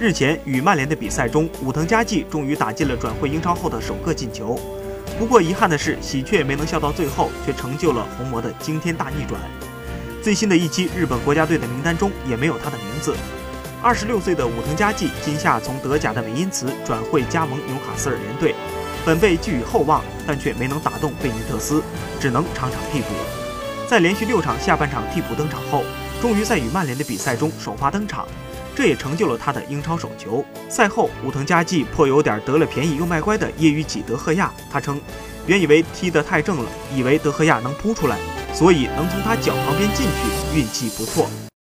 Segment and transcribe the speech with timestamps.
[0.00, 4.58] 日前与曼联的比赛中，武藤佳纪终于打进了转会英超后的首个进球。
[5.18, 9.38] 不过遗憾的是，喜鹊没能笑到最后，却成就了红魔的惊天大逆转。
[10.22, 13.14] 最新的一期日本国家队的名单中也没有他的名字。
[13.82, 18.54] 二十六岁的武藤佳纪今夏从德甲的韦因茨转会加盟纽卡斯尔联队，
[19.04, 21.82] 本被寄予厚望，但却没能打动贝尼特斯，
[22.18, 23.08] 只能场场替补。
[23.86, 25.84] 在连续六场下半场替补登场后，
[26.22, 28.26] 终于在与曼联的比赛中首发登场。
[28.80, 30.42] 这也成就了他的英超首球。
[30.70, 34.50] 赛后，武藤佳纪颇有点得了便宜又卖乖的揶揄起德赫亚。
[34.72, 34.98] 他称
[35.46, 36.64] ：“原以为踢得太正了，
[36.96, 38.16] 以为德赫亚能扑出来，
[38.54, 41.28] 所以能从他脚旁边进去，运气不错。”